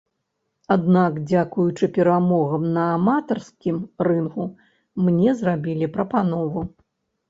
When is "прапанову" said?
5.97-6.71